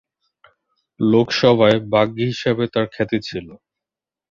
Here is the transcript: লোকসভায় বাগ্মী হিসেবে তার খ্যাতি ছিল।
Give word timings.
লোকসভায় 0.99 1.77
বাগ্মী 1.91 2.23
হিসেবে 2.31 2.63
তার 2.73 2.85
খ্যাতি 2.93 3.17
ছিল। 3.27 3.47